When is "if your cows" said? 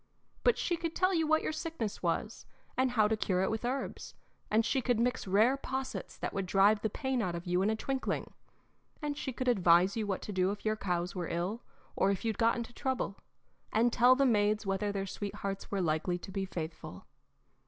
10.49-11.13